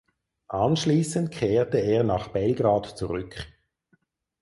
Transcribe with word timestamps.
Anschließend 0.47 1.29
kehrte 1.29 1.77
er 1.77 2.03
nach 2.03 2.29
Belgrad 2.29 2.87
zurück. 2.87 3.45